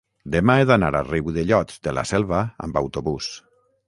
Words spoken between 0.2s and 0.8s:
demà he